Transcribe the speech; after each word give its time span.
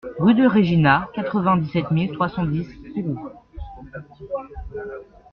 Rue 0.17 0.33
de 0.33 0.47
Règina, 0.47 1.09
quatre-vingt-dix-sept 1.13 1.91
mille 1.91 2.11
trois 2.11 2.27
cent 2.27 2.43
dix 2.43 2.67
Kourou 2.95 3.19